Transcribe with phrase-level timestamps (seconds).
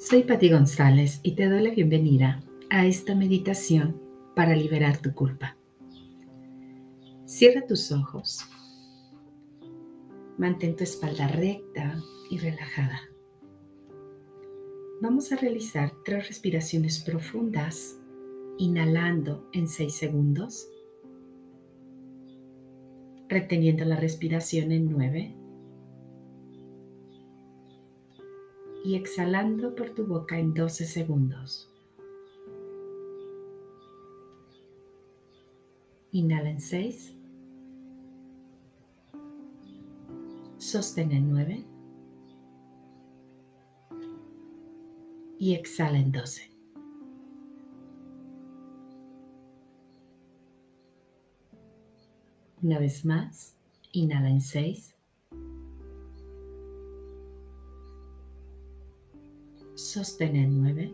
[0.00, 2.40] Soy Patti González y te doy la bienvenida
[2.70, 4.00] a esta meditación
[4.36, 5.56] para liberar tu culpa.
[7.24, 8.46] Cierra tus ojos.
[10.38, 12.00] Mantén tu espalda recta
[12.30, 13.00] y relajada.
[15.02, 17.98] Vamos a realizar tres respiraciones profundas,
[18.56, 20.68] inhalando en 6 segundos,
[23.28, 25.37] reteniendo la respiración en 9
[28.84, 31.70] y exhalando por tu boca en 12 segundos.
[36.12, 37.14] Inhala en 6.
[40.56, 41.64] Sostén en 9.
[45.38, 46.50] Y exhala en 12.
[52.60, 53.54] Una vez más,
[53.92, 54.97] inhala en 6.
[59.78, 60.92] Sostén en 9.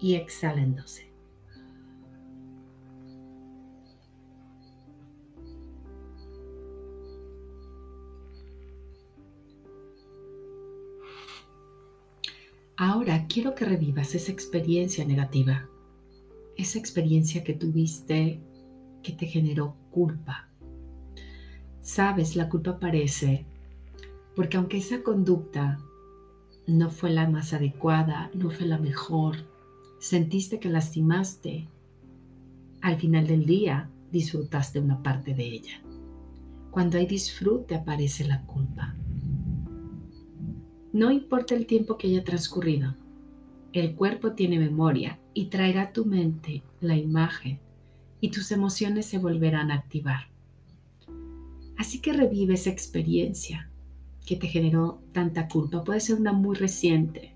[0.00, 1.06] Y exhala en 12.
[12.76, 15.68] Ahora quiero que revivas esa experiencia negativa,
[16.56, 18.42] esa experiencia que tuviste
[19.04, 20.48] que te generó culpa.
[21.80, 23.46] Sabes, la culpa aparece
[24.38, 25.80] porque aunque esa conducta
[26.68, 29.34] no fue la más adecuada, no fue la mejor,
[29.98, 31.66] sentiste que lastimaste,
[32.80, 35.82] al final del día disfrutaste una parte de ella.
[36.70, 38.94] Cuando hay disfrute aparece la culpa.
[40.92, 42.94] No importa el tiempo que haya transcurrido,
[43.72, 47.58] el cuerpo tiene memoria y traerá a tu mente la imagen
[48.20, 50.28] y tus emociones se volverán a activar.
[51.76, 53.67] Así que revive esa experiencia
[54.28, 55.82] que te generó tanta culpa.
[55.82, 57.34] Puede ser una muy reciente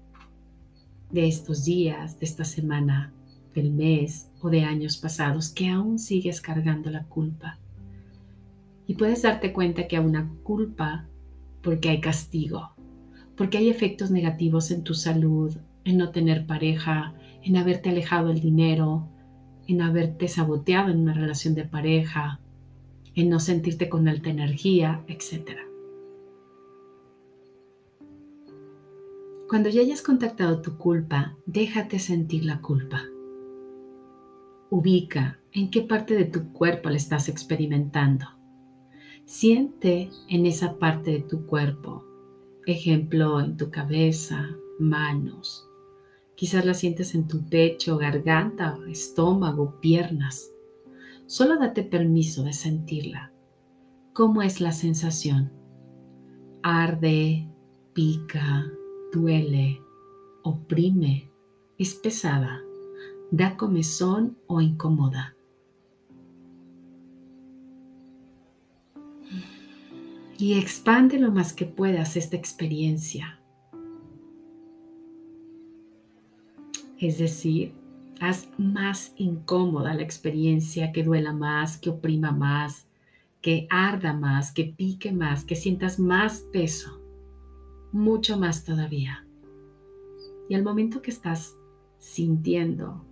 [1.11, 3.15] de estos días, de esta semana,
[3.55, 7.59] del mes o de años pasados, que aún sigues cargando la culpa.
[8.87, 11.09] Y puedes darte cuenta que hay una culpa
[11.63, 12.75] porque hay castigo,
[13.39, 18.41] porque hay efectos negativos en tu salud, en no tener pareja, en haberte alejado del
[18.41, 19.09] dinero,
[19.67, 22.39] en haberte saboteado en una relación de pareja,
[23.15, 25.72] en no sentirte con alta energía, etcétera.
[29.53, 33.03] Cuando ya hayas contactado tu culpa, déjate sentir la culpa.
[34.71, 38.25] Ubica en qué parte de tu cuerpo la estás experimentando.
[39.27, 42.03] Siente en esa parte de tu cuerpo,
[42.65, 45.69] ejemplo, en tu cabeza, manos.
[46.35, 50.51] Quizás la sientes en tu pecho, garganta, estómago, piernas.
[51.27, 53.35] Solo date permiso de sentirla.
[54.15, 55.53] ¿Cómo es la sensación?
[56.63, 57.51] Arde,
[57.93, 58.73] pica,
[59.13, 59.81] duele,
[60.43, 61.31] oprime,
[61.79, 62.63] es pesada,
[63.31, 65.37] da comezón o incomoda.
[70.39, 73.39] Y expande lo más que puedas esta experiencia.
[76.99, 77.73] Es decir,
[78.21, 82.89] haz más incómoda la experiencia, que duela más, que oprima más,
[83.41, 87.02] que arda más, que pique más, que sientas más peso
[87.93, 89.27] mucho más todavía.
[90.49, 91.55] Y al momento que estás
[91.99, 93.05] sintiendo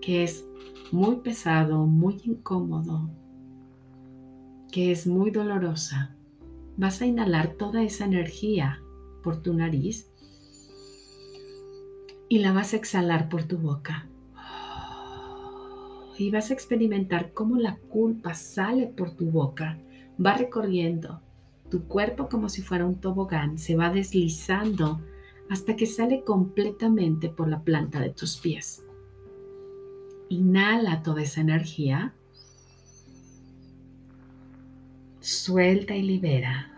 [0.00, 0.44] que es
[0.92, 3.08] muy pesado, muy incómodo,
[4.70, 6.14] que es muy dolorosa,
[6.76, 8.82] vas a inhalar toda esa energía
[9.22, 10.10] por tu nariz
[12.28, 14.08] y la vas a exhalar por tu boca.
[16.18, 19.78] Y vas a experimentar cómo la culpa sale por tu boca,
[20.24, 21.20] va recorriendo
[21.70, 25.00] tu cuerpo como si fuera un tobogán se va deslizando
[25.50, 28.82] hasta que sale completamente por la planta de tus pies.
[30.28, 32.14] Inhala toda esa energía.
[35.20, 36.70] Suelta y libera.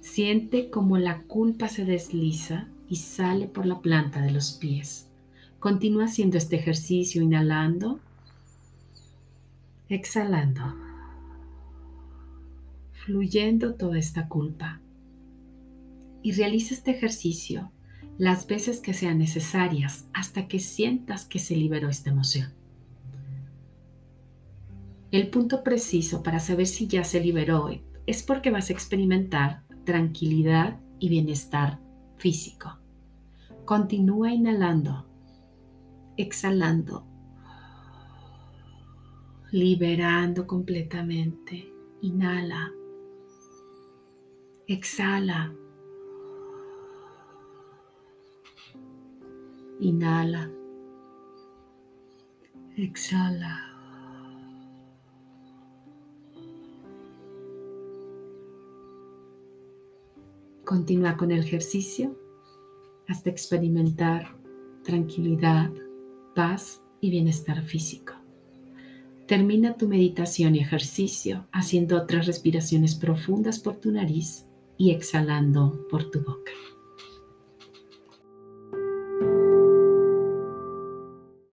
[0.00, 5.08] Siente como la culpa se desliza y sale por la planta de los pies.
[5.58, 8.00] Continúa haciendo este ejercicio inhalando
[9.88, 10.74] exhalando,
[12.92, 14.80] fluyendo toda esta culpa.
[16.22, 17.70] Y realiza este ejercicio
[18.18, 22.52] las veces que sean necesarias hasta que sientas que se liberó esta emoción.
[25.12, 27.70] El punto preciso para saber si ya se liberó
[28.06, 31.78] es porque vas a experimentar tranquilidad y bienestar
[32.16, 32.78] físico.
[33.64, 35.06] Continúa inhalando,
[36.16, 37.06] exhalando
[39.52, 41.72] liberando completamente,
[42.02, 42.72] Inhala.
[44.66, 45.54] Exhala.
[49.80, 50.50] Inhala.
[52.76, 53.62] Exhala.
[60.64, 62.18] Continúa con el ejercicio
[63.06, 64.36] hasta experimentar
[64.82, 65.70] tranquilidad,
[66.34, 68.15] paz y bienestar físico.
[69.26, 74.46] Termina tu meditación y ejercicio haciendo otras respiraciones profundas por tu nariz
[74.78, 76.52] y exhalando por tu boca.